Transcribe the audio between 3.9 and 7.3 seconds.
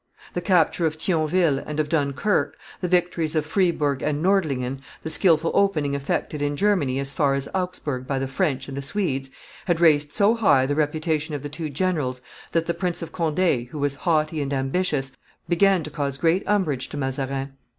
and Nordlingen, the skilful opening effected in Germany as